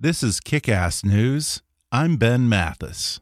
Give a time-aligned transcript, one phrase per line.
[0.00, 1.60] This is Kick Ass News.
[1.90, 3.18] I'm Ben Mathis.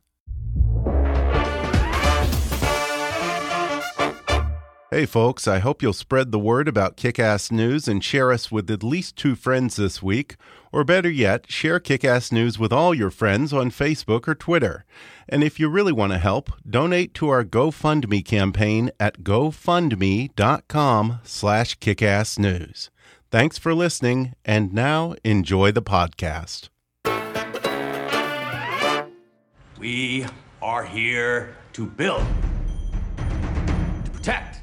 [4.91, 8.53] Hey, folks, I hope you'll spread the word about Kick Ass News and share us
[8.53, 10.37] with at least two friends this week.
[10.71, 14.85] Or better yet, share Kick Ass News with all your friends on Facebook or Twitter.
[15.31, 21.79] And if you really want to help, donate to our GoFundMe campaign at gofundme.com slash
[21.79, 22.91] kickassnews.
[23.37, 26.71] Thanks for listening, and now enjoy the podcast.
[29.79, 30.25] We
[30.63, 32.25] are here to build,
[33.19, 34.61] to protect,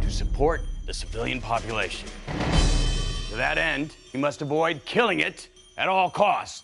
[0.00, 2.08] to support the civilian population.
[3.28, 6.62] To that end, we must avoid killing it at all costs.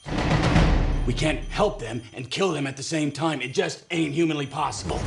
[1.07, 3.43] We can't help them and kill them at the same time.
[3.43, 5.03] It just ain't humanly possible.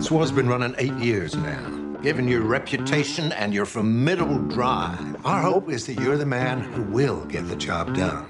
[0.00, 1.68] This war's been running eight years now.
[2.02, 6.84] Given your reputation and your formidable drive, our hope is that you're the man who
[6.84, 8.26] will get the job done.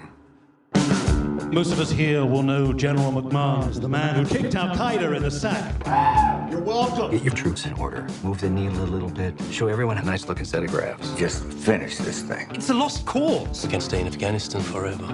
[1.53, 5.15] Most of us here will know General McMahon as the man who kicked Al Qaeda
[5.17, 6.51] in the sack.
[6.51, 7.13] You're welcome.
[7.13, 8.05] Get your troops in order.
[8.25, 9.41] Move the needle a little bit.
[9.53, 11.15] Show everyone a nice looking set of graphs.
[11.15, 12.51] Just finish this thing.
[12.51, 13.65] It's a lost cause.
[13.65, 15.07] We can stay in Afghanistan forever.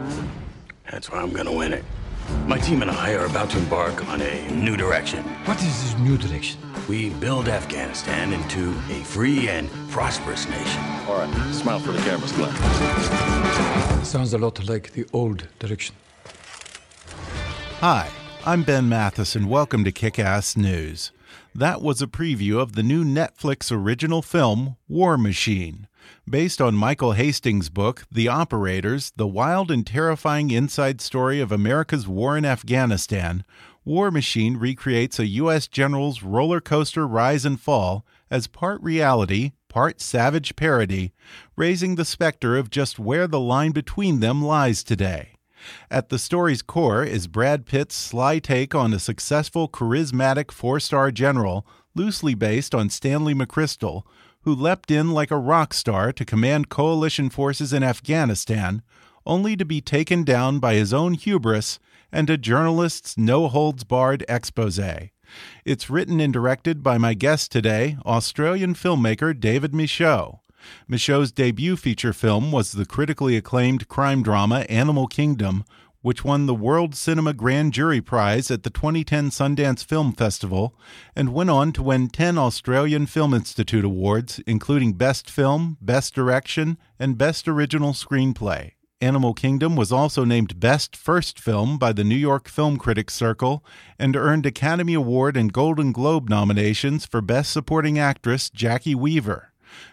[0.91, 1.85] that's why I'm gonna win it.
[2.47, 5.23] My team and I are about to embark on a new direction.
[5.45, 6.61] What is this new direction?
[6.89, 10.83] We build Afghanistan into a free and prosperous nation.
[11.09, 12.55] All right, smile for the cameras, Glenn.
[14.05, 15.95] Sounds a lot like the old direction.
[17.81, 18.09] Hi,
[18.45, 21.13] I'm Ben Mathis, and welcome to Kick Ass News.
[21.55, 25.87] That was a preview of the new Netflix original film, War Machine.
[26.29, 32.07] Based on Michael Hastings' book, The Operators The Wild and Terrifying Inside Story of America's
[32.09, 33.45] War in Afghanistan,
[33.85, 35.69] War Machine recreates a U.S.
[35.69, 41.13] general's roller coaster rise and fall as part reality, part savage parody,
[41.57, 45.37] raising the specter of just where the line between them lies today.
[45.91, 51.11] At the story's core is Brad Pitt's sly take on a successful, charismatic four star
[51.11, 54.03] general, loosely based on Stanley McChrystal,
[54.47, 58.81] who leapt in like a rock star to command coalition forces in Afghanistan,
[59.27, 61.81] only to be taken down by his own hubris
[62.13, 64.79] and a journalist's no holds barred expose.
[65.65, 70.39] It's written and directed by my guest today, Australian filmmaker David Michôd.
[70.89, 75.65] Michôd's debut feature film was the critically acclaimed crime drama Animal Kingdom,
[76.07, 80.73] which won the World Cinema Grand Jury Prize at the 2010 Sundance Film Festival
[81.17, 86.79] and went on to win 10 Australian Film Institute awards, including Best Film, Best Direction,
[86.97, 88.75] and Best Original Screenplay.
[89.01, 93.65] Animal Kingdom was also named Best First Film by the New York Film Critics Circle
[93.99, 99.51] and earned Academy Award and Golden Globe nominations for Best Supporting Actress Jacki Weaver.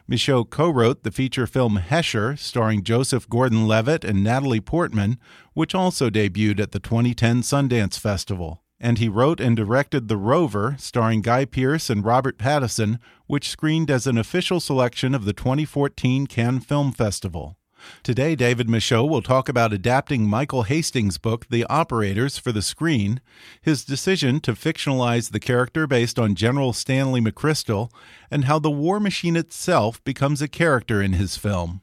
[0.10, 5.18] Michôd co wrote the feature film Hesher, starring Joseph Gordon Levitt and Natalie Portman,
[5.54, 8.64] which also debuted at the 2010 Sundance Festival.
[8.80, 13.90] And he wrote and directed The Rover, starring Guy Pearce and Robert Pattinson, which screened
[13.90, 17.58] as an official selection of the 2014 Cannes Film Festival.
[18.04, 23.22] Today, David Michôd will talk about adapting Michael Hastings' book, The Operators, for the screen,
[23.62, 27.92] his decision to fictionalize the character based on General Stanley McChrystal,
[28.30, 31.82] and how the war machine itself becomes a character in his film.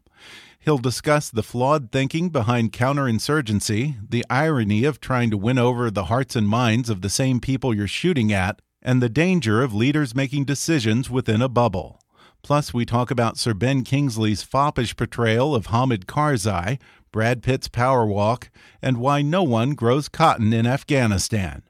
[0.58, 6.04] He'll discuss the flawed thinking behind counterinsurgency, the irony of trying to win over the
[6.04, 10.14] hearts and minds of the same people you're shooting at, and the danger of leaders
[10.14, 11.98] making decisions within a bubble.
[12.42, 16.80] Plus, we talk about Sir Ben Kingsley's foppish portrayal of Hamid Karzai,
[17.12, 18.50] Brad Pitt's power walk,
[18.80, 21.62] and why no one grows cotton in Afghanistan.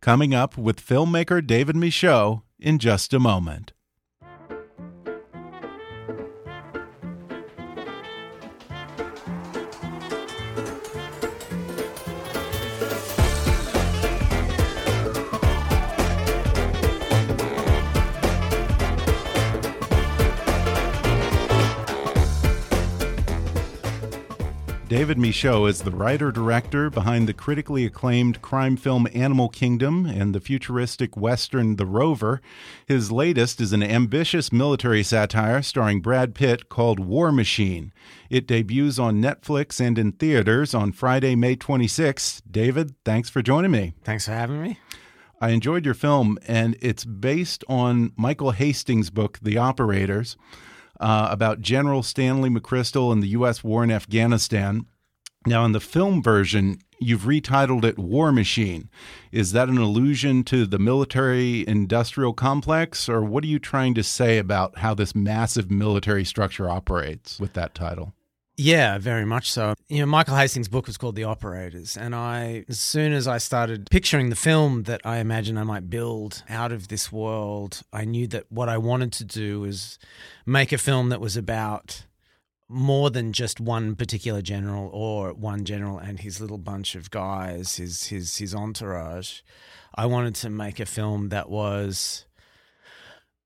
[0.00, 3.72] Coming up with filmmaker David Michôd in just a moment.
[24.96, 30.34] David Michôd is the writer director behind the critically acclaimed crime film Animal Kingdom and
[30.34, 32.40] the futuristic western The Rover.
[32.86, 37.92] His latest is an ambitious military satire starring Brad Pitt called War Machine.
[38.30, 42.40] It debuts on Netflix and in theaters on Friday, May 26th.
[42.50, 43.92] David, thanks for joining me.
[44.02, 44.78] Thanks for having me.
[45.42, 50.38] I enjoyed your film, and it's based on Michael Hastings' book, The Operators
[51.00, 53.62] uh, about General Stanley McChrystal and the U.S.
[53.62, 54.86] war in Afghanistan.
[55.46, 58.90] Now, in the film version, you've retitled it War Machine.
[59.30, 64.02] Is that an allusion to the military industrial complex, or what are you trying to
[64.02, 68.12] say about how this massive military structure operates with that title?
[68.58, 69.74] Yeah, very much so.
[69.88, 73.36] You know, Michael Hastings' book was called The Operators, and I, as soon as I
[73.36, 78.06] started picturing the film that I imagined I might build out of this world, I
[78.06, 79.98] knew that what I wanted to do was
[80.46, 82.06] make a film that was about
[82.68, 87.76] more than just one particular general or one general and his little bunch of guys,
[87.76, 89.40] his his his entourage.
[89.94, 92.24] I wanted to make a film that was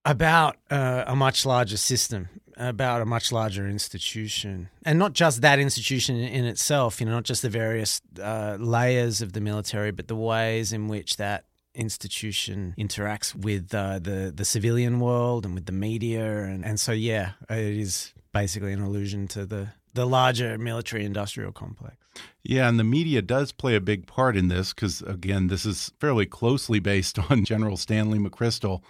[0.05, 2.29] about uh, a much larger system,
[2.61, 7.01] about a much larger institution, and not just that institution in itself.
[7.01, 10.87] You know, not just the various uh, layers of the military, but the ways in
[10.89, 16.65] which that institution interacts with uh, the the civilian world and with the media, and
[16.65, 21.97] and so yeah, it is basically an allusion to the the larger military industrial complex.
[22.43, 25.93] Yeah, and the media does play a big part in this because, again, this is
[26.01, 28.83] fairly closely based on General Stanley McChrystal,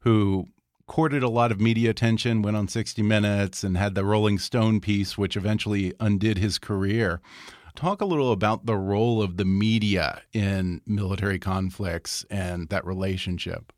[0.00, 0.48] who
[0.86, 4.80] courted a lot of media attention, went on 60 Minutes, and had the Rolling Stone
[4.80, 7.20] piece, which eventually undid his career.
[7.74, 13.72] Talk a little about the role of the media in military conflicts and that relationship.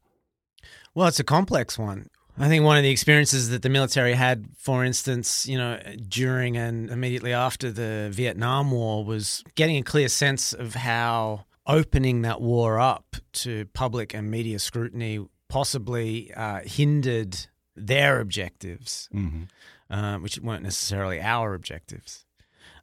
[0.95, 2.09] Well, it's a complex one.
[2.41, 6.57] I think one of the experiences that the military had, for instance, you know, during
[6.57, 12.41] and immediately after the Vietnam War was getting a clear sense of how opening that
[12.41, 19.45] war up to public and media scrutiny possibly uh, hindered their objectives, mm-hmm.
[19.91, 22.25] uh, which weren't necessarily our objectives.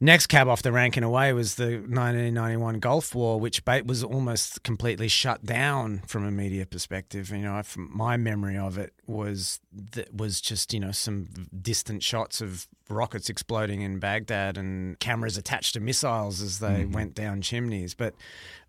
[0.00, 4.02] Next cab off the rank in a way was the 1991 Gulf War, which was
[4.02, 7.30] almost completely shut down from a media perspective.
[7.30, 11.28] You know, from my memory of it was that was just you know some
[11.62, 16.92] distant shots of rockets exploding in Baghdad and cameras attached to missiles as they mm-hmm.
[16.92, 18.14] went down chimneys, but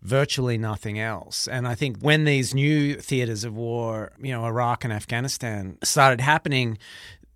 [0.02, 1.46] virtually nothing else.
[1.46, 6.20] And I think when these new theaters of war, you know, Iraq and Afghanistan started
[6.20, 6.78] happening,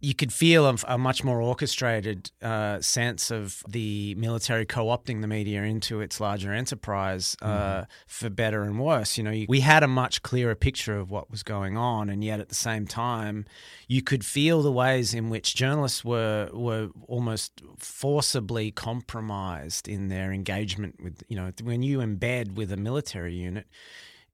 [0.03, 5.29] you could feel a, a much more orchestrated uh, sense of the military co-opting the
[5.29, 7.83] media into its larger enterprise uh, mm-hmm.
[8.09, 9.17] for better and worse.
[9.17, 12.25] You know, you, we had a much clearer picture of what was going on, and
[12.25, 13.47] yet at the same time,
[13.87, 20.33] you could feel the ways in which journalists were were almost forcibly compromised in their
[20.33, 21.23] engagement with.
[21.29, 23.69] You know, when you embed with a military unit,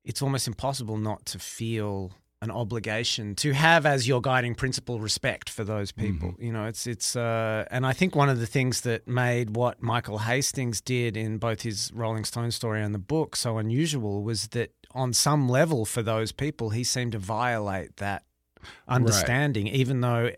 [0.03, 5.51] it's almost impossible not to feel an obligation to have as your guiding principle respect
[5.51, 6.31] for those people.
[6.31, 6.44] Mm-hmm.
[6.44, 9.82] You know, it's it's uh, and I think one of the things that made what
[9.82, 14.48] Michael Hastings did in both his Rolling Stone story and the book so unusual was
[14.48, 18.24] that on some level for those people he seemed to violate that
[18.86, 19.74] understanding, right.
[19.74, 20.31] even though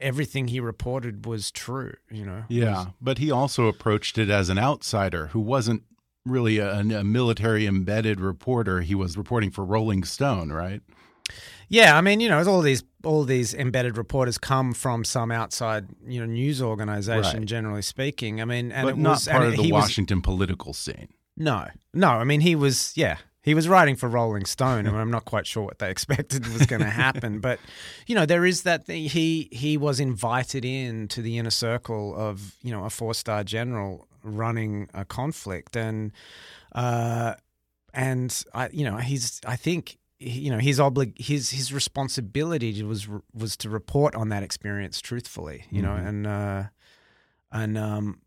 [0.00, 1.94] everything he reported was true.
[2.10, 5.84] You know, yeah, but he also approached it as an outsider who wasn't
[6.26, 8.80] really a, a military embedded reporter.
[8.80, 10.80] He was reporting for Rolling Stone, right?
[11.68, 15.86] Yeah, I mean, you know, all these all these embedded reporters come from some outside,
[16.06, 17.40] you know, news organization.
[17.40, 17.46] Right.
[17.46, 20.72] Generally speaking, I mean, and but it not was part of the Washington was, political
[20.72, 21.08] scene.
[21.36, 22.08] No, no.
[22.08, 25.46] I mean, he was, yeah, he was writing for Rolling Stone, and I'm not quite
[25.46, 27.40] sure what they expected was going to happen.
[27.40, 27.60] but
[28.06, 29.04] you know, there is that thing.
[29.04, 33.44] he he was invited in to the inner circle of you know a four star
[33.44, 36.12] general running a conflict, and
[36.74, 37.34] uh,
[37.92, 43.08] and I you know he's I think you know his oblig his his responsibility was
[43.32, 45.96] was to report on that experience truthfully you mm-hmm.
[45.96, 46.62] know and uh
[47.52, 48.20] and um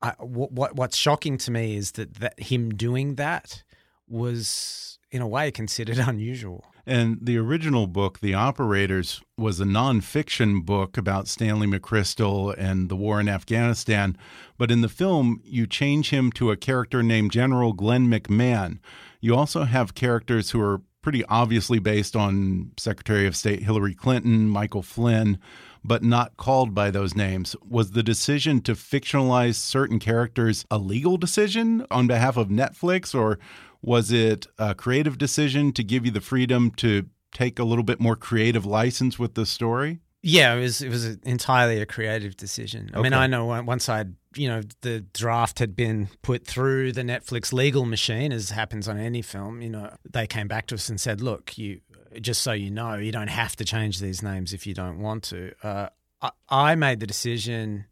[0.00, 3.64] I, what what's shocking to me is that that him doing that
[4.08, 6.64] was in a way considered unusual.
[6.86, 12.96] And the original book the operators was a nonfiction book about stanley mcchrystal and the
[12.96, 14.16] war in afghanistan.
[14.56, 18.78] But in the film you change him to a character named general glenn mcmahon.
[19.20, 24.48] You also have characters who are pretty obviously based on Secretary of State Hillary Clinton,
[24.48, 25.38] Michael Flynn,
[25.84, 27.54] but not called by those names.
[27.68, 33.38] Was the decision to fictionalize certain characters a legal decision on behalf of Netflix, or
[33.80, 38.00] was it a creative decision to give you the freedom to take a little bit
[38.00, 40.00] more creative license with the story?
[40.22, 42.90] Yeah, it was it was entirely a creative decision.
[42.92, 43.02] I okay.
[43.04, 47.52] mean, I know once I'd you know the draft had been put through the Netflix
[47.52, 49.62] legal machine, as happens on any film.
[49.62, 51.80] You know, they came back to us and said, "Look, you
[52.20, 55.22] just so you know, you don't have to change these names if you don't want
[55.24, 55.88] to." Uh,
[56.20, 57.84] I, I, made the decision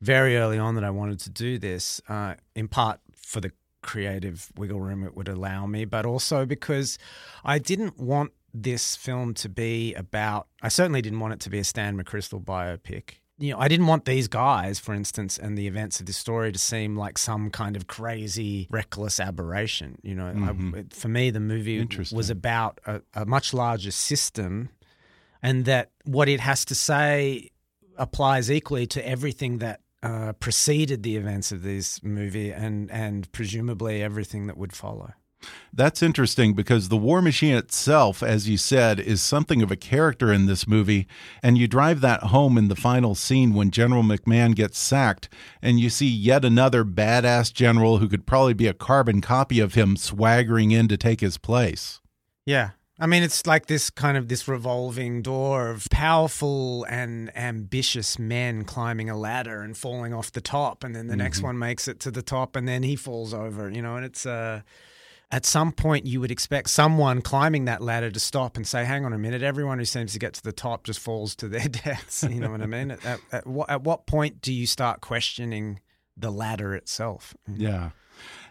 [0.00, 3.50] very early on that I wanted to do this, uh, in part for the
[3.82, 6.98] creative wiggle room it would allow me, but also because
[7.44, 10.48] I didn't want this film to be about.
[10.62, 13.16] I certainly didn't want it to be a Stan McChrystal biopic.
[13.38, 16.52] You know, I didn't want these guys, for instance, and the events of this story
[16.52, 19.98] to seem like some kind of crazy, reckless aberration.
[20.02, 20.74] You know, mm-hmm.
[20.76, 24.68] I, for me, the movie was about a, a much larger system,
[25.42, 27.50] and that what it has to say
[27.96, 34.02] applies equally to everything that uh, preceded the events of this movie and and presumably
[34.02, 35.12] everything that would follow.
[35.72, 40.32] That's interesting because the war machine itself, as you said, is something of a character
[40.32, 41.06] in this movie.
[41.42, 45.28] And you drive that home in the final scene when General McMahon gets sacked,
[45.62, 49.74] and you see yet another badass general who could probably be a carbon copy of
[49.74, 52.00] him swaggering in to take his place.
[52.44, 52.70] Yeah.
[53.02, 58.64] I mean, it's like this kind of this revolving door of powerful and ambitious men
[58.64, 61.22] climbing a ladder and falling off the top, and then the mm -hmm.
[61.24, 61.46] next mm-hmm.
[61.48, 63.70] one makes it to the top, and then he falls over.
[63.70, 64.60] You know, and it's uh,
[65.32, 69.04] at some point you would expect someone climbing that ladder to stop and say, "Hang
[69.04, 69.42] on a minute!
[69.42, 72.50] Everyone who seems to get to the top just falls to their deaths." You know
[72.50, 72.92] what I mean?
[72.92, 75.80] At, at, at, what, at what point do you start questioning
[76.16, 77.34] the ladder itself?
[77.52, 77.90] Yeah.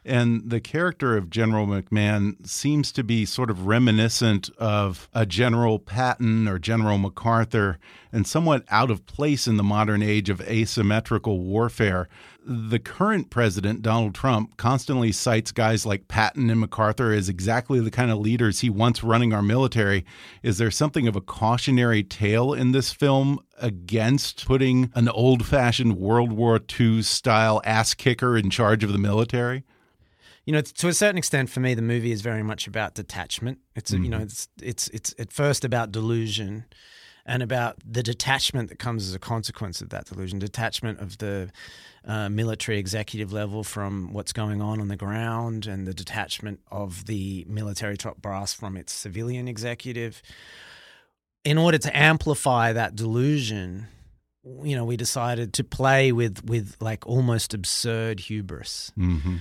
[0.03, 5.77] And the character of General McMahon seems to be sort of reminiscent of a General
[5.77, 7.77] Patton or General MacArthur
[8.12, 12.10] and somewhat out of place in the modern age of asymmetrical warfare.
[12.43, 17.91] The current president, Donald Trump, constantly cites guys like Patton and MacArthur as exactly the
[17.91, 20.03] kind of leaders he wants running our military.
[20.41, 25.98] Is there something of a cautionary tale in this film against putting an old fashioned
[25.98, 29.63] World War II style ass kicker in charge of the military?
[30.51, 33.60] You know, to a certain extent, for me, the movie is very much about detachment.
[33.74, 34.03] It's mm-hmm.
[34.03, 34.25] you know, mm-hmm.
[34.25, 36.65] it's it's it's at first about delusion,
[37.25, 40.39] and about the detachment that comes as a consequence of that delusion.
[40.39, 41.51] Detachment of the
[42.03, 47.05] uh, military executive level from what's going on on the ground, and the detachment of
[47.05, 50.22] the military top brass from its civilian executive.
[51.46, 53.88] In order to amplify that delusion,
[54.63, 58.91] you know, we decided to play with with like almost absurd hubris.
[59.00, 59.38] Mm-hmm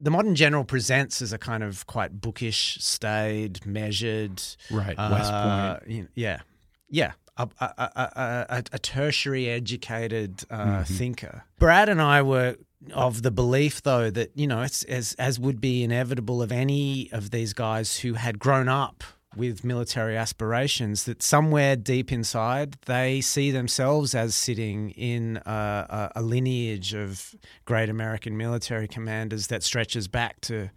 [0.00, 4.94] the modern general presents as a kind of quite bookish, staid, measured, right?
[4.98, 6.40] Uh, West Point, yeah,
[6.88, 7.12] yeah.
[7.38, 7.66] A, a,
[8.48, 10.82] a, a tertiary educated uh, mm-hmm.
[10.84, 11.44] thinker.
[11.58, 12.56] Brad and I were
[12.94, 17.10] of the belief, though, that you know, it's as as would be inevitable of any
[17.12, 19.04] of these guys who had grown up
[19.36, 26.12] with military aspirations that somewhere deep inside they see themselves as sitting in a, a,
[26.16, 30.70] a lineage of great American military commanders that stretches back to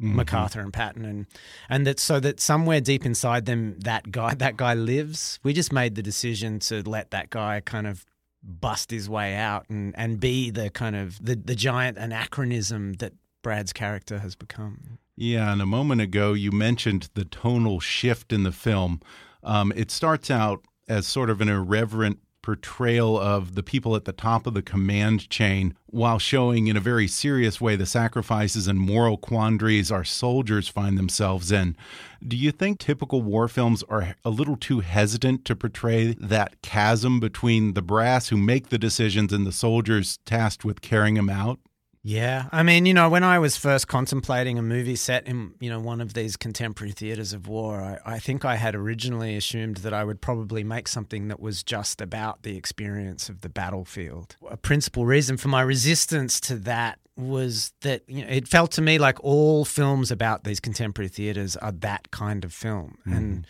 [0.00, 0.16] mm-hmm.
[0.16, 1.26] MacArthur and Patton, and
[1.68, 5.38] and that so that somewhere deep inside them that guy that guy lives.
[5.42, 8.04] We just made the decision to let that guy kind of
[8.42, 13.12] bust his way out and and be the kind of the the giant anachronism that
[13.42, 14.98] Brad's character has become.
[15.16, 19.00] Yeah, and a moment ago you mentioned the tonal shift in the film.
[19.42, 24.12] Um, it starts out as sort of an irreverent portrayal of the people at the
[24.12, 28.78] top of the command chain while showing in a very serious way the sacrifices and
[28.78, 31.76] moral quandaries our soldiers find themselves in.
[32.24, 37.18] Do you think typical war films are a little too hesitant to portray that chasm
[37.18, 41.58] between the brass who make the decisions and the soldiers tasked with carrying them out?
[42.06, 45.68] Yeah, I mean, you know, when I was first contemplating a movie set in, you
[45.68, 49.78] know, one of these contemporary theaters of war, I, I, think I had originally assumed
[49.78, 54.36] that I would probably make something that was just about the experience of the battlefield.
[54.48, 58.82] A principal reason for my resistance to that was that you know, it felt to
[58.82, 63.16] me like all films about these contemporary theaters are that kind of film, mm.
[63.16, 63.46] and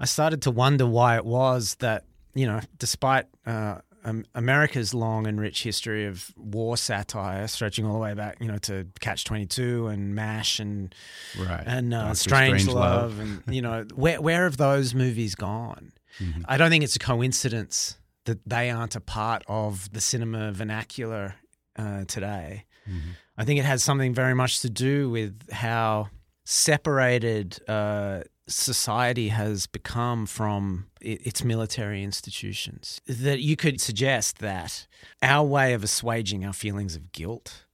[0.00, 5.26] I started to wonder why it was that you know, despite uh, um, America's long
[5.26, 9.24] and rich history of war satire, stretching all the way back, you know, to Catch
[9.24, 10.94] Twenty Two and Mash and
[11.38, 11.62] right.
[11.66, 15.92] and uh, Strange, Strange, Love, and you know, where where have those movies gone?
[16.18, 16.42] Mm-hmm.
[16.48, 21.36] I don't think it's a coincidence that they aren't a part of the cinema vernacular
[21.76, 22.64] uh, today.
[22.88, 23.10] Mm-hmm.
[23.36, 26.08] I think it has something very much to do with how
[26.44, 33.00] separated uh, society has become from its military institutions.
[33.06, 34.86] That you could suggest that
[35.22, 37.64] our way of assuaging our feelings of guilt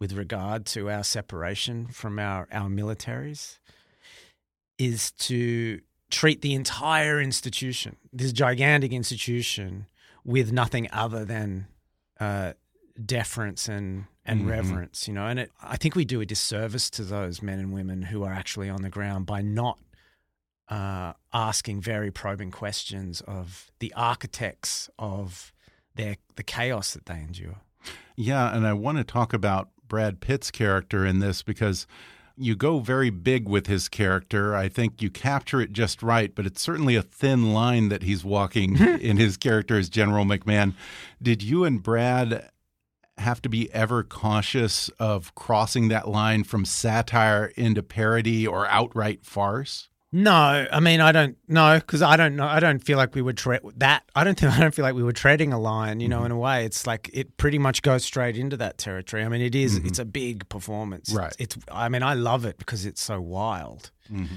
[0.00, 3.58] with regard to our separation from our, our militaries
[4.78, 9.86] is to treat the entire institution, this gigantic institution,
[10.24, 11.66] with nothing other than
[12.20, 12.52] uh,
[13.04, 14.50] deference and and mm-hmm.
[14.50, 15.26] reverence, you know.
[15.26, 18.32] And it, I think we do a disservice to those men and women who are
[18.32, 19.78] actually on the ground by not
[20.68, 25.52] uh, asking very probing questions of the architects of
[25.94, 27.60] their the chaos that they endure.
[28.16, 31.86] Yeah, and I want to talk about Brad Pitt's character in this because
[32.36, 34.56] you go very big with his character.
[34.56, 38.24] I think you capture it just right, but it's certainly a thin line that he's
[38.24, 40.74] walking in his character as General McMahon.
[41.22, 42.50] Did you and Brad
[43.18, 49.24] have to be ever cautious of crossing that line from satire into parody or outright
[49.24, 49.88] farce?
[50.16, 50.32] No,
[50.70, 52.46] I mean I don't know because I don't know.
[52.46, 54.04] I don't feel like we would tread that.
[54.14, 55.98] I don't think I don't feel like we were treading a line.
[55.98, 56.26] You know, mm-hmm.
[56.26, 59.24] in a way, it's like it pretty much goes straight into that territory.
[59.24, 59.88] I mean, it is, mm-hmm.
[59.88, 61.34] It's a big performance, right?
[61.40, 61.58] It's.
[61.68, 63.90] I mean, I love it because it's so wild.
[64.08, 64.36] Mm-hmm.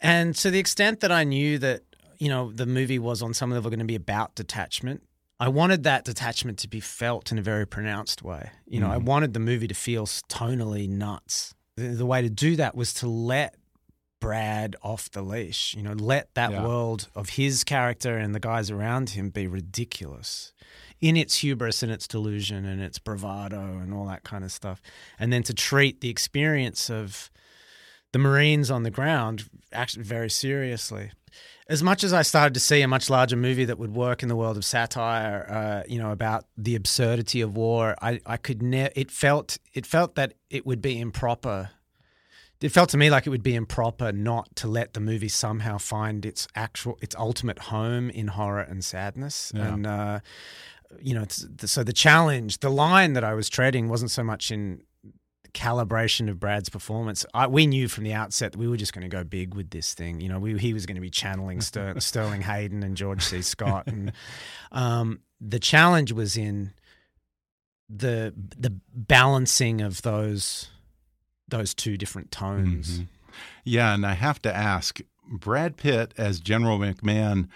[0.00, 1.82] And to the extent that I knew that
[2.16, 5.02] you know the movie was on some level going to be about detachment,
[5.38, 8.48] I wanted that detachment to be felt in a very pronounced way.
[8.66, 9.04] You know, I mm-hmm.
[9.04, 11.54] wanted the movie to feel tonally nuts.
[11.76, 13.56] The, the way to do that was to let
[14.20, 15.74] Brad off the leash.
[15.74, 16.64] You know, let that yeah.
[16.64, 20.52] world of his character and the guys around him be ridiculous
[21.00, 24.80] in its hubris and its delusion and its bravado and all that kind of stuff.
[25.18, 27.30] And then to treat the experience of
[28.12, 31.10] the Marines on the ground actually very seriously.
[31.68, 34.28] As much as I started to see a much larger movie that would work in
[34.28, 38.62] the world of satire, uh, you know, about the absurdity of war, I, I could
[38.62, 41.70] ne- it felt it felt that it would be improper
[42.60, 45.78] it felt to me like it would be improper not to let the movie somehow
[45.78, 49.74] find its actual its ultimate home in horror and sadness yeah.
[49.74, 50.20] and uh,
[51.00, 54.80] you know so the challenge the line that i was treading wasn't so much in
[55.56, 57.24] calibration of Brad's performance.
[57.32, 59.70] I, we knew from the outset that we were just going to go big with
[59.70, 60.20] this thing.
[60.20, 63.40] You know, we, he was going to be channeling Ster, Sterling Hayden and George C.
[63.40, 64.12] Scott, and
[64.70, 66.72] um, the challenge was in
[67.88, 70.68] the the balancing of those
[71.48, 72.98] those two different tones.
[72.98, 73.08] Mm -hmm.
[73.64, 77.48] Yeah, and I have to ask Brad Pitt as General McMahon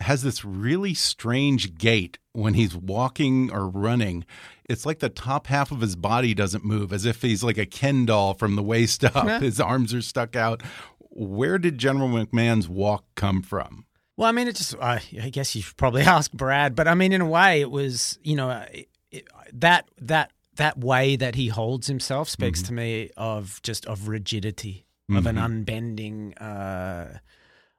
[0.00, 4.24] has this really strange gait when he's walking or running.
[4.68, 7.66] It's like the top half of his body doesn't move, as if he's like a
[7.66, 9.42] Ken doll from the waist up.
[9.42, 10.62] his arms are stuck out.
[11.10, 13.84] Where did General McMahon's walk come from?
[14.16, 16.94] Well, I mean, it just, uh, I guess you should probably ask Brad, but I
[16.94, 21.36] mean, in a way, it was, you know, it, it, that, that that way that
[21.36, 22.66] he holds himself speaks mm-hmm.
[22.66, 25.16] to me of just of rigidity, mm-hmm.
[25.16, 25.44] of an mm-hmm.
[25.46, 27.18] unbending, uh,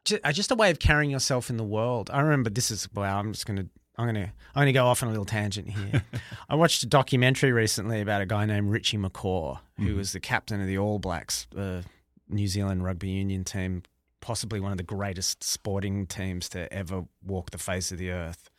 [0.03, 2.09] just, uh, just, a way of carrying yourself in the world.
[2.11, 3.19] I remember this is wow.
[3.19, 3.67] I'm just gonna.
[3.97, 6.03] I'm gonna I'm gonna go off on a little tangent here.
[6.49, 9.97] I watched a documentary recently about a guy named Richie McCaw, who mm-hmm.
[9.97, 11.83] was the captain of the All Blacks, uh,
[12.29, 13.83] New Zealand rugby union team,
[14.21, 18.50] possibly one of the greatest sporting teams to ever walk the face of the earth.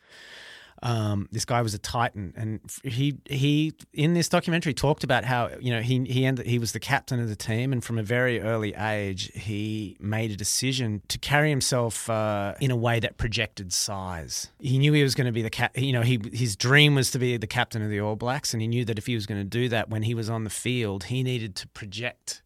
[0.81, 5.49] Um, this guy was a titan, and he he in this documentary talked about how
[5.59, 8.03] you know he he ended, he was the captain of the team, and from a
[8.03, 13.17] very early age he made a decision to carry himself uh, in a way that
[13.17, 14.49] projected size.
[14.59, 15.77] He knew he was going to be the cap.
[15.77, 18.61] You know, he his dream was to be the captain of the All Blacks, and
[18.61, 20.49] he knew that if he was going to do that when he was on the
[20.49, 22.41] field, he needed to project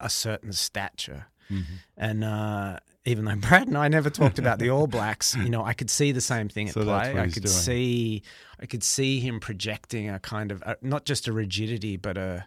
[0.00, 1.26] a certain stature.
[1.50, 1.74] Mm-hmm.
[1.96, 2.78] And uh,
[3.08, 5.90] even though Brad and I never talked about the All Blacks, you know, I could
[5.90, 7.18] see the same thing at so play.
[7.18, 7.46] I could doing.
[7.46, 8.22] see,
[8.60, 12.46] I could see him projecting a kind of not just a rigidity, but a,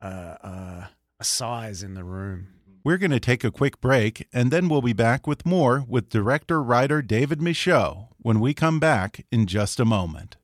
[0.00, 0.90] a, a
[1.20, 2.48] a size in the room.
[2.84, 6.10] We're going to take a quick break, and then we'll be back with more with
[6.10, 10.36] director writer David Michôd when we come back in just a moment.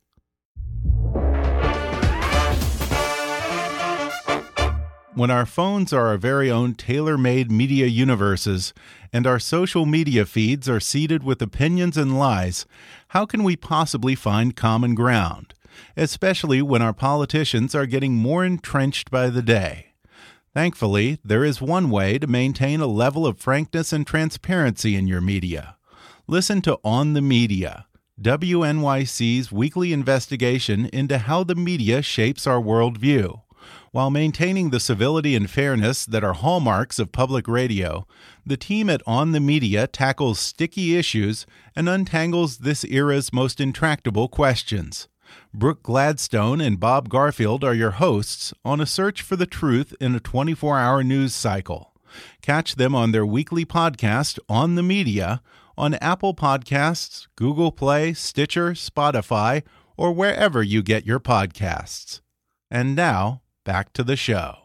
[5.20, 8.72] When our phones are our very own tailor made media universes
[9.12, 12.64] and our social media feeds are seeded with opinions and lies,
[13.08, 15.52] how can we possibly find common ground?
[15.94, 19.92] Especially when our politicians are getting more entrenched by the day.
[20.54, 25.20] Thankfully, there is one way to maintain a level of frankness and transparency in your
[25.20, 25.76] media.
[26.28, 27.84] Listen to On the Media,
[28.18, 33.42] WNYC's weekly investigation into how the media shapes our worldview.
[33.92, 38.06] While maintaining the civility and fairness that are hallmarks of public radio,
[38.46, 44.28] the team at On the Media tackles sticky issues and untangles this era's most intractable
[44.28, 45.08] questions.
[45.52, 50.14] Brooke Gladstone and Bob Garfield are your hosts on a search for the truth in
[50.14, 51.92] a 24 hour news cycle.
[52.42, 55.42] Catch them on their weekly podcast, On the Media,
[55.76, 59.64] on Apple Podcasts, Google Play, Stitcher, Spotify,
[59.96, 62.20] or wherever you get your podcasts.
[62.70, 64.56] And now, back to the show.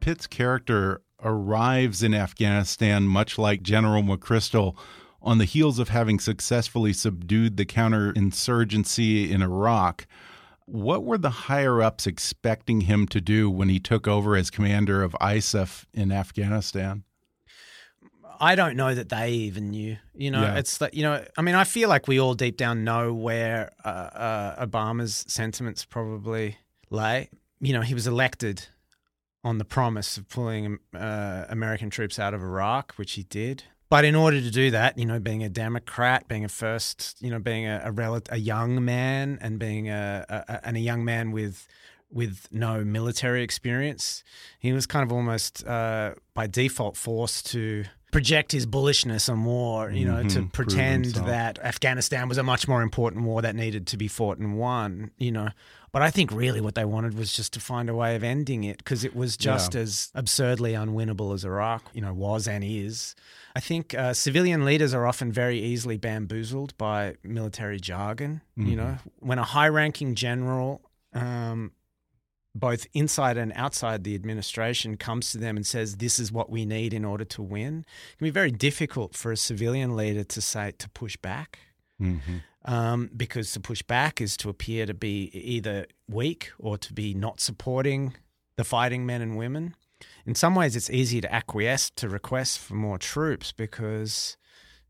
[0.00, 4.74] Pitt's character arrives in Afghanistan much like General McChrystal
[5.20, 10.06] on the heels of having successfully subdued the counterinsurgency in Iraq.
[10.64, 15.02] What were the higher ups expecting him to do when he took over as commander
[15.02, 17.04] of ISAF in Afghanistan?
[18.40, 19.96] I don't know that they even knew.
[20.14, 20.56] You know, Yeah.
[20.58, 21.24] it's that you know.
[21.36, 25.84] I mean, I feel like we all deep down know where uh, uh, Obama's sentiments
[25.84, 26.56] probably
[26.90, 27.30] lay.
[27.60, 28.66] You know, he was elected
[29.44, 33.62] on the promise of pulling uh, American troops out of Iraq, which he did.
[33.88, 37.30] But in order to do that, you know, being a Democrat, being a first, you
[37.30, 40.80] know, being a a, rel- a young man, and being a, a, a and a
[40.80, 41.68] young man with
[42.10, 44.22] with no military experience,
[44.60, 47.84] he was kind of almost uh, by default forced to
[48.16, 52.42] project his bullishness on war, you know, to Mhm, prove pretend that Afghanistan was a
[52.42, 55.48] much more important war that needed to be fought and won, you know.
[55.92, 58.64] But I think really what they wanted was just to find a way of ending
[58.64, 59.82] it because it was just Yeah.
[59.82, 63.14] as absurdly unwinnable as Iraq, you know, was and is.
[63.54, 68.40] I think uh, civilian leaders are often very easily bamboozled by military jargon.
[68.56, 68.76] You Mhm.
[68.76, 70.80] know, when a high-ranking general
[71.14, 71.72] um,
[72.58, 76.64] both inside and outside the administration comes to them and says this is what we
[76.64, 80.40] need in order to win it can be very difficult for a civilian leader to
[80.40, 81.58] say to push back
[82.00, 82.42] Mhm.
[82.64, 87.14] um, because to push back is to appear to be either weak or to be
[87.14, 88.14] not supporting
[88.56, 89.74] the fighting men and women
[90.26, 94.36] in some ways it's easy to acquiesce to requests for more troops because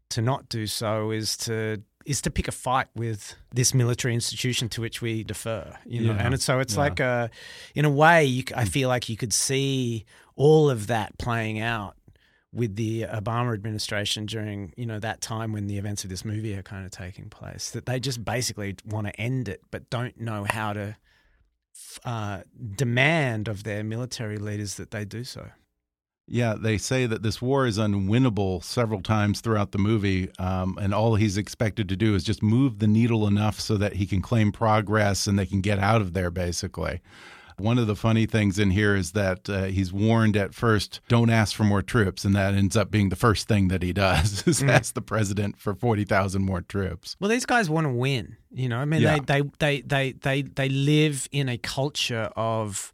[0.09, 4.69] to not do so is to is to pick a fight with this military institution
[4.71, 6.15] to which we defer, you know.
[6.15, 6.81] Yeah, And so it's yeah.
[6.81, 7.31] like a,
[7.75, 11.97] in a way, you, I feel like you could see all of that playing out
[12.53, 16.55] with the Obama administration during you know that time when the events of this movie
[16.55, 17.71] are kind of taking place.
[17.71, 20.97] That they just basically want to end it, but don't know how to
[22.05, 22.43] uh,
[22.77, 25.51] demand of their military leaders that they do so.
[26.29, 30.93] Yeah, they say that this war is unwinnable several times throughout the movie, um, and
[30.93, 34.21] all he's expected to do is just move the needle enough so that he can
[34.23, 37.01] claim progress and they can get out of there, basically.
[37.59, 41.31] One of the funny things in here is that uh, he's warned at first, don't
[41.31, 44.47] ask for more troops, and that ends up being the first thing that he does
[44.49, 44.69] is Mm.
[44.71, 47.17] ask the president for 40,000 more troops.
[47.21, 48.37] Well, these guys want to win.
[48.53, 49.21] You know, I mean, Yeah.
[49.25, 52.93] they, they, they, they, they, they live in a culture of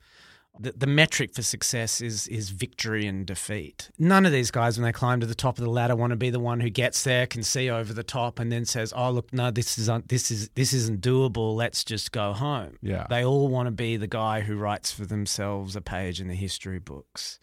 [0.59, 3.91] the, the metric for success is is victory and defeat.
[3.99, 6.17] None of these guys, when they climb to the top of the ladder, want to
[6.17, 9.11] be the one who gets there, can see over the top, and then says, "Oh,
[9.11, 11.57] look, no, this is un- this is this isn't doable.
[11.57, 13.07] Let's just go home." Yeah.
[13.09, 16.35] They all want to be the guy who writes for themselves a page in the
[16.35, 17.39] history books,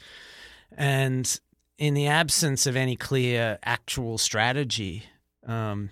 [0.77, 1.39] and
[1.77, 5.05] in the absence of any clear actual strategy.
[5.45, 5.89] Um,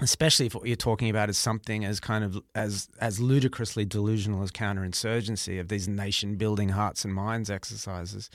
[0.00, 4.42] especially if what you're talking about is something as kind of as as ludicrously delusional
[4.42, 8.28] as counterinsurgency of these nation building hearts and minds exercises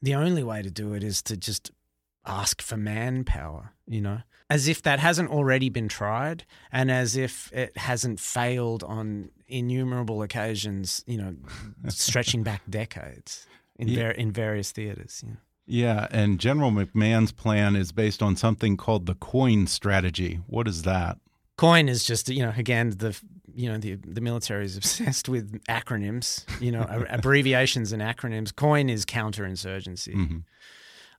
[0.00, 1.70] the only way to do it is to just
[2.24, 7.52] ask for manpower you know as if that hasn't already been tried and as if
[7.52, 11.34] it hasn't failed on innumerable occasions you know
[11.88, 13.46] stretching back decades
[13.78, 14.04] in Yeah.
[14.04, 15.36] ver- in various theaters you know.
[15.66, 20.40] Yeah, and General McMahon's plan is based on something called the coin strategy.
[20.46, 21.18] What is that?
[21.56, 23.18] Coin is just you know again the
[23.54, 28.54] you know the the military is obsessed with acronyms you know abbreviations and acronyms.
[28.54, 30.14] Coin is counterinsurgency.
[30.14, 30.42] Mhm.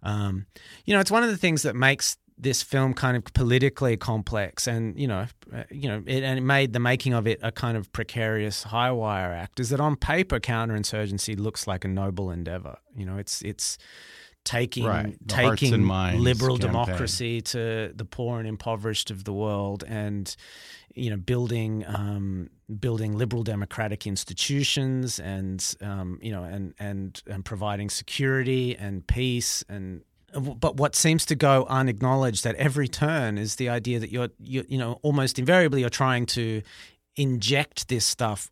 [0.04, 0.46] Um,
[0.86, 4.68] you know it's one of the things that makes this film kind of politically complex
[4.68, 7.52] and you know uh, you know it, and it made the making of it a
[7.52, 12.30] kind of precarious high wire act is that on paper counterinsurgency looks like a noble
[12.30, 13.78] endeavor you know it's it's
[14.46, 16.72] taking Right, taking liberal campaign.
[16.72, 20.34] democracy to the poor and impoverished of the world and
[20.94, 27.44] you know building um, building liberal democratic institutions and um, you know and and and
[27.44, 30.04] providing security and peace and
[30.62, 34.64] but what seems to go unacknowledged at every turn is the idea that you're you
[34.68, 36.62] you know almost invariably you're trying to
[37.16, 38.52] inject this stuff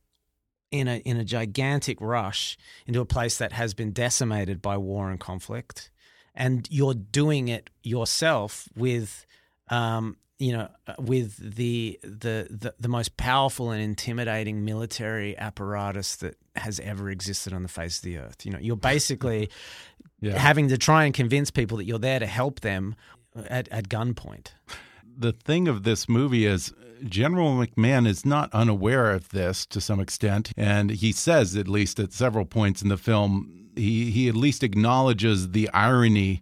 [0.74, 2.58] in a in a gigantic rush
[2.88, 5.92] into a place that has been decimated by war and conflict,
[6.36, 9.26] and you're doing it yourself with,
[9.70, 16.16] um, you know, uh, with the, the the the most powerful and intimidating military apparatus
[16.18, 18.46] that has ever existed on the face of the earth.
[18.46, 19.50] You know, you're basically
[20.22, 20.38] Yeah.
[20.40, 22.96] having to try and convince people that you're there to help them
[23.50, 24.48] at, at gunpoint.
[25.18, 26.74] The thing of this movie is
[27.04, 32.00] General McMahon is not unaware of this to some extent, and he says, at least
[32.00, 36.42] at several points in the film, he he at least acknowledges the irony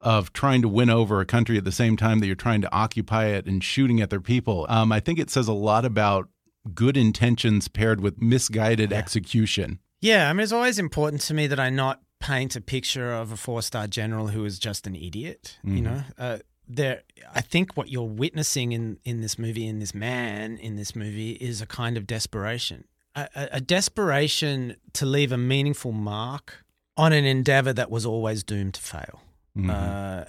[0.00, 2.72] of trying to win over a country at the same time that you're trying to
[2.72, 4.64] occupy it and shooting at their people.
[4.68, 6.28] Um, I think it says a lot about
[6.74, 8.98] good intentions paired with misguided yeah.
[8.98, 9.80] execution.
[10.00, 13.32] Yeah, I mean, it's always important to me that I not paint a picture of
[13.32, 15.58] a four star general who is just an idiot.
[15.64, 15.76] Mm -hmm.
[15.76, 16.22] You mm-hmm.
[16.22, 16.38] know, uh,
[16.68, 17.02] there.
[17.34, 21.32] I think what you're witnessing in in this movie, in this man, in this movie,
[21.32, 26.64] is a kind of desperation, a, a, a desperation to leave a meaningful mark
[26.96, 29.22] on an endeavor that was always doomed to fail.
[29.56, 29.70] Mm-hmm.
[29.70, 30.24] Uh,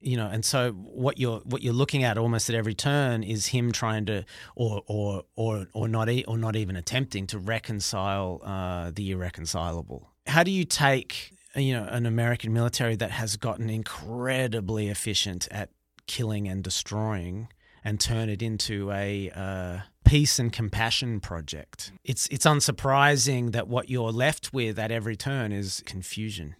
[0.00, 3.46] you know, and so what you're what you're looking at almost at every turn is
[3.46, 4.24] him trying to,
[4.54, 10.08] or or or or not e- or not even attempting to reconcile uh, the irreconcilable.
[10.26, 15.70] How do you take you know an American military that has gotten incredibly efficient at
[16.08, 17.48] killing and destroying
[17.84, 21.92] and turn it into a uh, peace and compassion project?
[22.02, 26.56] It's it's unsurprising that what you're left with at every turn is confusion.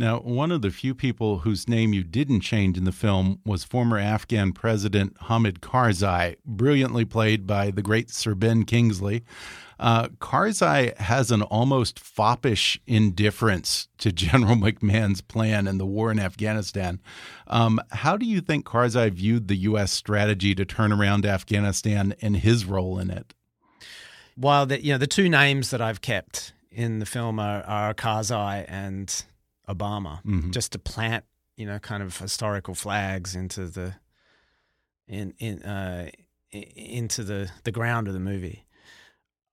[0.00, 3.64] Now, one of the few people whose name you didn't change in the film was
[3.64, 9.24] former Afghan President Hamid Karzai, brilliantly played by the great Sir Ben Kingsley.
[9.78, 16.18] Uh, Karzai has an almost foppish indifference to General McMahon's plan and the war in
[16.18, 17.00] Afghanistan.
[17.46, 19.92] Um, how do you think Karzai viewed the U.S.
[19.92, 23.34] strategy to turn around Afghanistan and his role in it?
[24.34, 27.94] While the you know the two names that I've kept in the film are, are
[27.94, 29.08] Karzai and
[29.68, 30.50] Obama, mm-hmm.
[30.50, 31.24] just to plant,
[31.56, 33.94] you know, kind of historical flags into the
[35.08, 36.10] in in uh,
[36.52, 38.64] into the the ground of the movie.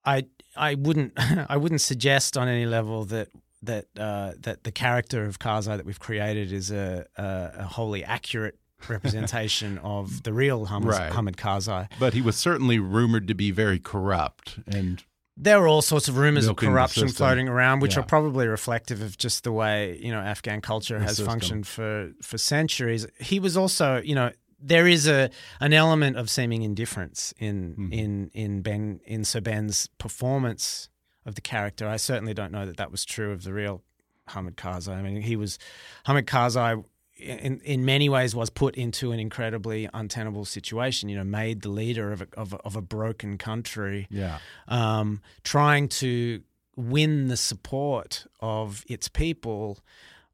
[0.05, 1.13] I I wouldn't
[1.49, 3.29] I wouldn't suggest on any level that
[3.63, 8.03] that uh, that the character of Karzai that we've created is a, a, a wholly
[8.03, 8.57] accurate
[8.89, 11.11] representation of the real Hamid, right.
[11.11, 11.89] Hamid Karzai.
[11.99, 15.03] But he was certainly rumored to be very corrupt and
[15.37, 17.99] there were all sorts of rumors of corruption floating around, which yeah.
[17.99, 21.25] are probably reflective of just the way you know Afghan culture the has system.
[21.25, 23.05] functioned for for centuries.
[23.19, 27.93] He was also, you know, there is a an element of seeming indifference in mm-hmm.
[27.93, 30.89] in in Ben in Sir Ben's performance
[31.25, 31.87] of the character.
[31.87, 33.83] I certainly don't know that that was true of the real
[34.29, 34.95] Hamid Karzai.
[34.95, 35.59] I mean, he was
[36.05, 36.83] Hamid Karzai
[37.17, 41.09] in in many ways was put into an incredibly untenable situation.
[41.09, 44.07] You know, made the leader of a, of a, of a broken country.
[44.09, 46.41] Yeah, um, trying to
[46.75, 49.79] win the support of its people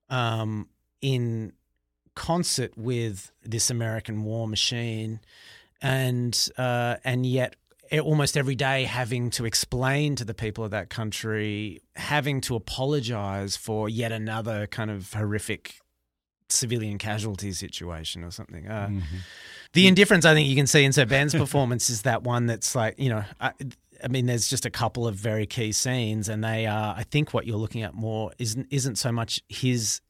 [0.09, 0.67] um,
[1.01, 1.53] in
[2.15, 5.19] concert with this American war machine,
[5.81, 7.55] and uh, and yet
[7.99, 13.57] almost every day having to explain to the people of that country, having to apologize
[13.57, 15.81] for yet another kind of horrific
[16.47, 18.67] civilian casualty situation or something.
[18.67, 19.17] Uh, mm-hmm.
[19.73, 22.75] The indifference I think you can see in Sir Ben's performance is that one that's
[22.75, 23.53] like, you know, I,
[24.03, 27.33] I, mean, there's just a couple of very key scenes, and they are, I think
[27.33, 30.01] what you're looking at more isn't, isn't so much his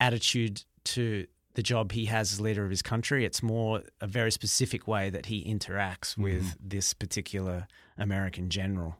[0.00, 3.24] attitude to the job he has as leader of his country.
[3.24, 6.68] It's more a very specific way that he interacts with mm-hmm.
[6.68, 7.66] this particular
[7.96, 8.96] American general.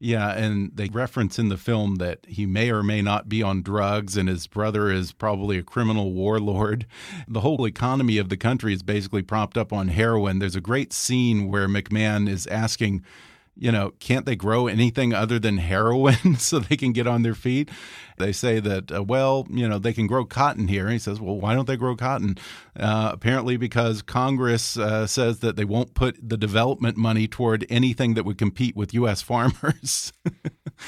[0.00, 3.62] Yeah, and they reference in the film that he may or may not be on
[3.62, 6.86] drugs, and his brother is probably a criminal warlord.
[7.26, 10.40] The whole economy of the country is basically propped up on heroin.
[10.40, 13.02] There's a great scene where McMahon is asking
[13.56, 17.34] you know, can't they grow anything other than heroin so they can get on their
[17.34, 17.70] feet?
[18.18, 20.84] They say that, uh, well, you know, they can grow cotton here.
[20.84, 22.36] And he says, well, why don't they grow cotton?
[22.78, 28.14] Uh, apparently, because Congress uh, says that they won't put the development money toward anything
[28.14, 29.22] that would compete with U.S.
[29.22, 30.12] farmers.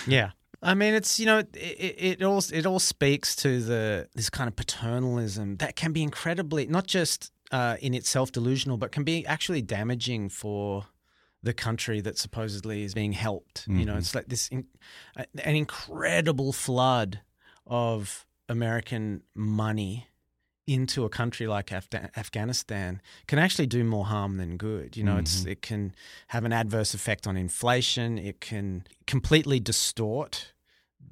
[0.07, 0.31] yeah.
[0.63, 4.49] I mean, it's you know, it, it, all it all speaks to the this kind
[4.49, 9.25] of paternalism that can be incredibly not just uh, in itself delusional, but can be
[9.27, 10.87] actually damaging for
[11.47, 13.63] the country that supposedly is being helped.
[13.63, 13.79] Mm-hmm.
[13.79, 13.99] You know, mm-hmm.
[14.01, 14.67] it's like this in,
[15.17, 17.21] an incredible flood
[17.67, 20.09] of American money
[20.67, 24.97] into a country like Af- Afghanistan can actually do more harm than good.
[24.97, 25.21] You know, mm-hmm.
[25.21, 25.95] it's it can
[26.29, 28.19] have an adverse effect on inflation.
[28.19, 30.53] It can completely distort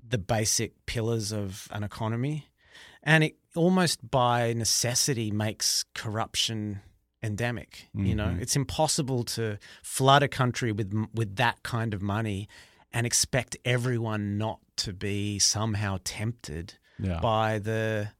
[0.07, 2.49] the basic pillars of an economy,
[3.05, 6.81] and it almost by necessity makes corruption
[7.25, 7.89] endemic.
[7.97, 8.07] Mm-hmm.
[8.07, 8.43] You know, mm-hmm.
[8.43, 12.49] it's impossible to flood a country with with that kind of money
[12.93, 17.19] and expect everyone not to be somehow tempted yeah.
[17.21, 18.11] by the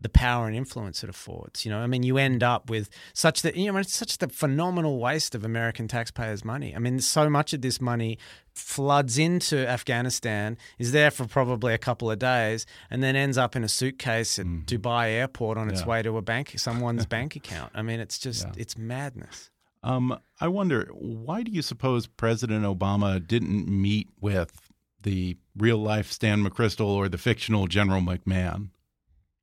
[0.00, 1.64] the power and influence it affords.
[1.64, 4.28] You know, I mean, you end up with such that you know it's such the
[4.28, 6.74] phenomenal waste of American taxpayers' money.
[6.74, 8.18] I mean, so much of this money
[8.54, 13.54] floods into Afghanistan, is there for probably a couple of days, and then ends up
[13.56, 15.86] in a suitcase at Dubai airport on its Yeah.
[15.86, 17.72] way to a bank, someone's bank account.
[17.74, 18.52] I mean, it's just Yeah.
[18.56, 19.50] it's madness.
[19.82, 24.70] Um, I wonder why do you suppose President Obama didn't meet with
[25.02, 28.70] the real life Stan McChrystal or the fictional General McMahon?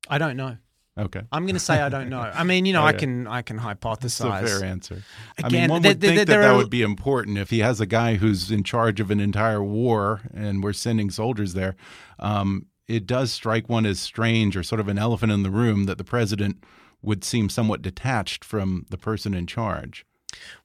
[0.07, 0.57] I don't know.
[0.97, 1.21] Okay.
[1.31, 2.19] I'm going to say I don't know.
[2.21, 4.43] I mean, you know, I can I can That's hypothesize.
[4.43, 5.03] a fair answer.
[5.41, 7.37] I Again, mean, one there- would think there- that there that are- would be important
[7.37, 11.09] if he has a guy who's in charge of an entire war and we're sending
[11.09, 11.75] soldiers there.
[12.19, 15.83] Um, it does strike one as strange or sort of an elephant in the room
[15.85, 16.63] that the president
[17.01, 20.05] would seem somewhat detached from the person in charge.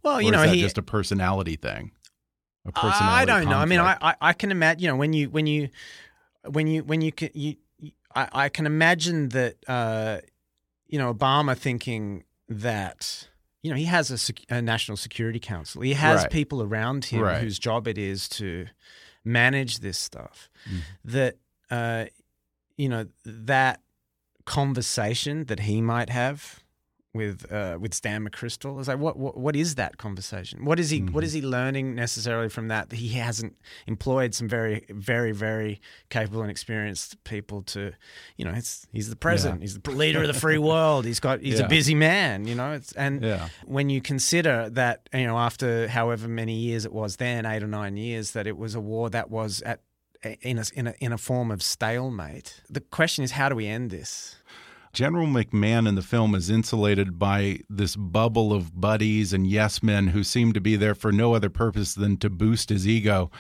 [0.03, 1.91] Well, Or you is know, that he, just a personality thing.
[2.67, 3.57] A personality I don't know.
[3.57, 3.97] I mean, I.
[4.03, 4.83] I I can imagine.
[4.83, 5.71] You know, when you when you
[6.49, 7.57] when you when you can you, you-
[8.15, 10.19] I, I can imagine that uh,
[10.89, 13.29] you know Obama thinking that
[13.63, 15.83] you know he has a, sec- a national security council.
[15.83, 16.31] He has Right.
[16.31, 17.41] people around him Right.
[17.43, 18.67] whose job it is to
[19.25, 20.49] manage this stuff.
[20.69, 20.81] Mm.
[21.05, 21.37] That
[21.71, 22.05] uh,
[22.77, 23.81] you know that
[24.45, 26.61] conversation that he might have
[27.13, 28.81] with uh, with Stan McChrystal?
[28.81, 30.65] Is like what, what what is that conversation?
[30.65, 32.91] What is he what is he learning necessarily from that?
[32.91, 37.93] That he hasn't employed some very very very capable and experienced people to
[38.37, 39.63] you know it's he's the president.
[39.63, 41.05] He's the leader of the free world.
[41.05, 41.67] He's got he's Yeah.
[41.67, 42.73] a busy man you know?
[42.73, 43.49] It's and Yeah.
[43.65, 47.67] when you consider that you know after however many years it was then eight or
[47.69, 49.81] nine years that it was a war that was at
[50.43, 53.67] in a, in a in a form of stalemate the question is how do we
[53.67, 54.37] end this
[54.93, 60.09] General McMahon in the film is insulated by this bubble of buddies and yes men
[60.09, 63.31] who seem to be there for no other purpose than to boost his ego.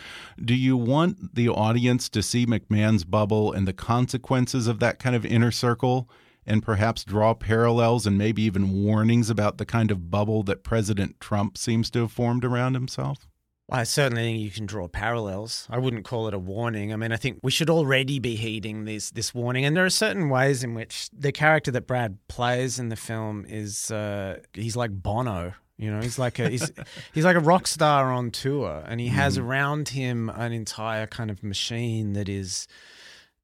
[0.43, 5.17] Do you want the audience to see McMahon's bubble and the consequences of that kind
[5.17, 6.09] of inner circle
[6.47, 11.19] and perhaps draw parallels and maybe even warnings about the kind of bubble that President
[11.21, 13.30] Trump seems to have formed around himself?
[13.71, 15.67] I certainly think you can draw parallels.
[15.71, 16.93] I wouldn't call it a warning.
[16.93, 19.91] I mean, I think we should already be heeding this this warning, and there are
[19.91, 24.77] certain ways in which the character that Brad plays in the film is uh, he's
[24.77, 25.55] like Bono.
[25.77, 26.71] You know, he's like a he's
[27.15, 31.31] he's like a rock star on tour, and he has around him an entire kind
[31.31, 32.67] of machine that is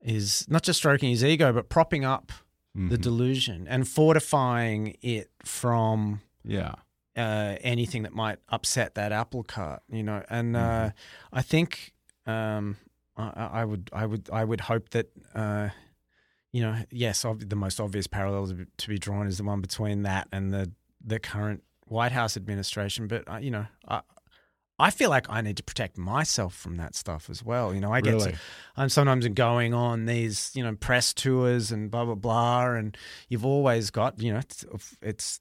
[0.02, 2.32] is not just stroking his ego, but propping up
[2.74, 6.74] the delusion and fortifying it from Yeah.
[7.16, 10.22] Uh, anything that might upset that apple cart, you know.
[10.28, 10.90] And uh,
[11.32, 11.94] I think
[12.26, 12.76] um,
[13.16, 15.70] I, I would, I would, I would hope that, uh,
[16.52, 19.44] you know, yes, ob- the most obvious parallel to be- to be drawn is the
[19.44, 20.70] one between that and the
[21.04, 23.06] the current White House administration.
[23.06, 24.00] But uh, you know, I,
[24.78, 27.74] I feel like I need to protect myself from that stuff as well.
[27.74, 28.32] You know, I get Really?
[28.32, 28.38] to,
[28.76, 32.96] I'm sometimes going on these, you know, press tours and blah blah blah, and
[33.28, 34.64] you've always got, you know, it's,
[35.00, 35.40] it's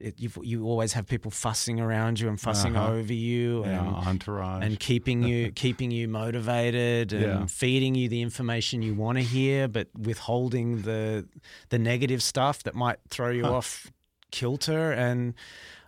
[0.00, 2.90] it, you've, you always have people fussing around you and fussing Uh-huh.
[2.92, 4.64] over you, Yeah, and entourage.
[4.64, 7.46] and keeping you keeping you motivated and Yeah.
[7.46, 11.26] feeding you the information you want to hear, but withholding the
[11.68, 13.52] the negative stuff that might throw you Huh.
[13.54, 13.92] off
[14.30, 14.90] kilter.
[14.92, 15.34] And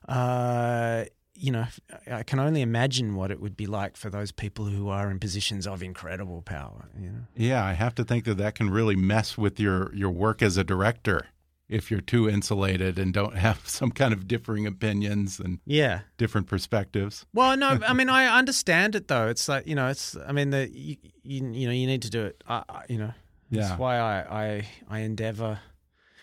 [0.08, 1.66] uh, you know,
[2.10, 5.18] I can only imagine what it would be like for those people who are in
[5.18, 6.88] positions of incredible power.
[6.98, 7.20] You know.
[7.36, 10.56] Yeah, I have to think that that can really mess with your your work as
[10.56, 11.26] a director
[11.68, 16.00] if you're too insulated and don't have some kind of differing opinions and Yeah.
[16.16, 17.26] different perspectives.
[17.34, 19.28] Well, no, I mean I understand it though.
[19.28, 22.10] It's like you know, it's I mean the you you, you know you need to
[22.10, 22.42] do it.
[22.48, 23.12] I, I, you know,
[23.50, 23.62] Yeah.
[23.68, 25.58] that's why I I I endeavor.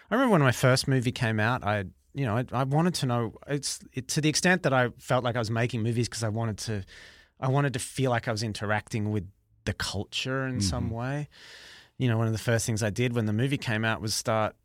[0.09, 1.63] I remember when my first movie came out.
[1.63, 4.89] I you know I, I wanted to know it's it, to the extent that I
[4.97, 6.83] felt like I was making movies because I wanted to
[7.39, 9.27] I wanted to feel like I was interacting with
[9.65, 10.93] the culture in some mm-hmm.
[10.93, 11.29] way.
[11.97, 14.13] You know, one of the first things I did when the movie came out was
[14.15, 14.55] start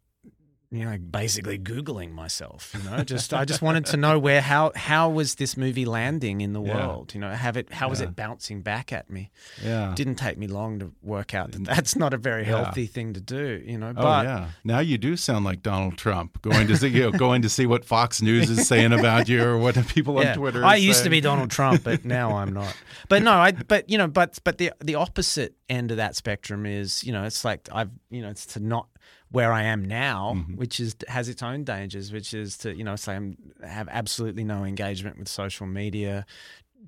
[0.71, 2.75] you know, basically googling myself.
[2.77, 6.43] You know, just I just wanted to know where how how was this movie landing
[6.43, 6.75] in the Yeah.
[6.87, 7.15] world?
[7.15, 9.31] You know, have it how was it bouncing back at me?
[9.65, 9.95] Yeah.
[9.97, 11.67] Didn't take me long to work out that mm.
[11.67, 12.65] that's not a very Yeah.
[12.65, 13.63] healthy thing to do.
[13.65, 14.51] You know, Oh yeah.
[14.63, 17.65] Now you do sound like Donald Trump going to see you know, going to see
[17.65, 20.35] what Fox News is saying about you or what people on Yeah.
[20.35, 20.65] Twitter.
[20.65, 22.77] I used to be Donald Trump, but now I'm not.
[23.09, 26.67] But no, I but you know, but but the the opposite end of that spectrum
[26.67, 28.89] is, you know, it's like I've you know, it's to not
[29.31, 30.57] where I am now, Mm-hmm.
[30.57, 34.45] which is has its own dangers, which is to, you know, say I'm have absolutely
[34.45, 36.25] no engagement with social media.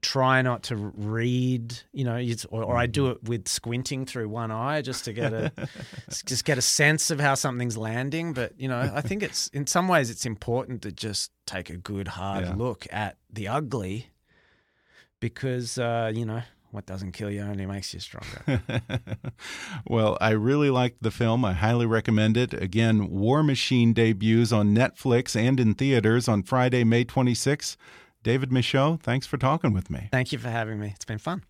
[0.02, 3.12] Try not to read, you know, it's, or, or I do Mm-hmm.
[3.24, 5.52] it with squinting through one eye just to get a
[6.24, 8.32] just get a sense of how something's landing.
[8.32, 11.76] But you know, I think it's in some ways it's important to just take a
[11.76, 12.54] good hard Yeah.
[12.54, 14.06] look at the ugly
[15.20, 18.62] because uh, you know what doesn't kill you only makes you stronger.
[19.86, 21.44] well, I really liked the film.
[21.44, 22.54] I highly recommend it.
[22.54, 27.76] Again, War Machine debuts on Netflix and in theaters on Friday, May 26th.
[28.22, 30.08] David Michôd, thanks for talking with me.
[30.12, 30.92] Thank you for having me.
[30.94, 31.42] It's been fun.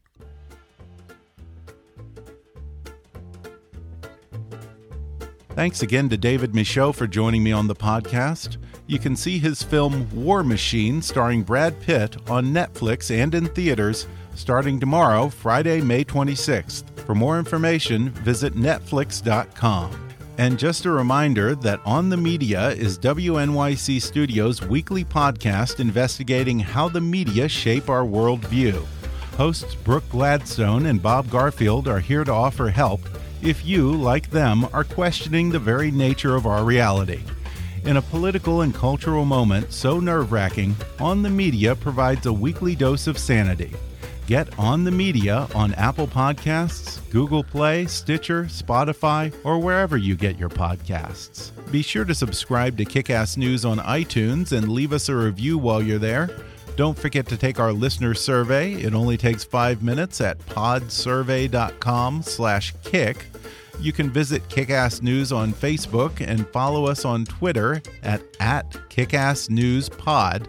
[5.50, 8.56] Thanks again to David Michôd for joining me on the podcast.
[8.86, 14.06] You can see his film War Machine, starring Brad Pitt, on Netflix and in theaters
[14.40, 16.98] starting tomorrow, Friday, May 26th.
[17.04, 20.08] For more information, visit Netflix.com.
[20.38, 26.88] And just a reminder that On the Media is WNYC Studios' weekly podcast investigating how
[26.88, 28.86] the media shape our worldview.
[29.36, 33.00] Hosts Brooke Gladstone and Bob Garfield are here to offer help
[33.42, 37.22] if you, like them, are questioning the very nature of our reality.
[37.84, 42.74] In a political and cultural moment so nerve wracking, On the Media provides a weekly
[42.74, 43.72] dose of sanity.
[44.30, 50.38] Get On the Media on Apple Podcasts, Google Play, Stitcher, Spotify, or wherever you get
[50.38, 51.50] your podcasts.
[51.72, 55.82] Be sure to subscribe to Kickass News on iTunes and leave us a review while
[55.82, 56.30] you're there.
[56.76, 58.74] Don't forget to take our listener survey.
[58.74, 63.26] It only takes five minutes at podsurvey.com/kick.
[63.80, 70.48] You can visit Kickass News on Facebook and follow us on Twitter at, at KickassNewsPod.